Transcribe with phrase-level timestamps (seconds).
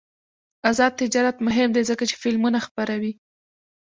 [0.69, 3.13] آزاد تجارت مهم دی ځکه چې فلمونه خپروي.